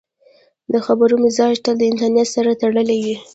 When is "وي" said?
3.05-3.15